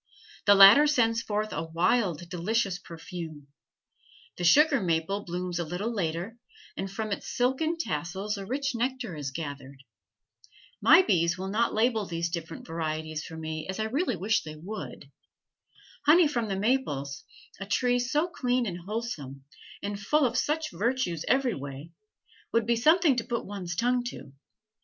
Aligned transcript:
The 0.47 0.55
latter 0.55 0.87
sends 0.87 1.21
forth 1.21 1.53
a 1.53 1.61
wild, 1.63 2.27
delicious 2.27 2.79
perfume. 2.79 3.45
The 4.35 4.43
sugar 4.43 4.81
maple 4.81 5.23
blooms 5.23 5.59
a 5.59 5.63
little 5.63 5.93
later, 5.93 6.39
and 6.75 6.89
from 6.89 7.11
its 7.11 7.27
silken 7.29 7.77
tassels 7.77 8.35
a 8.35 8.43
rich 8.47 8.73
nectar 8.73 9.15
is 9.15 9.29
gathered. 9.29 9.83
My 10.81 11.03
bees 11.03 11.37
will 11.37 11.49
not 11.49 11.75
label 11.75 12.07
these 12.07 12.29
different 12.31 12.65
varieties 12.65 13.23
for 13.23 13.37
me 13.37 13.67
as 13.69 13.79
I 13.79 13.83
really 13.83 14.15
wish 14.15 14.41
they 14.41 14.55
would. 14.55 15.11
Honey 16.07 16.27
from 16.27 16.47
the 16.47 16.57
maples, 16.57 17.23
a 17.59 17.67
tree 17.67 17.99
so 17.99 18.27
clean 18.27 18.65
and 18.65 18.79
wholesome, 18.79 19.43
and 19.83 19.99
full 19.99 20.25
of 20.25 20.35
such 20.35 20.71
virtues 20.71 21.23
every 21.27 21.53
way, 21.53 21.91
would 22.51 22.65
be 22.65 22.75
something 22.75 23.15
to 23.17 23.23
put 23.23 23.45
one's 23.45 23.75
tongue 23.75 24.03
to. 24.05 24.33